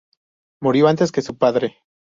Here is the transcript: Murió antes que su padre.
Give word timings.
Murió 0.63 0.87
antes 0.87 1.11
que 1.11 1.21
su 1.21 1.37
padre. 1.37 1.77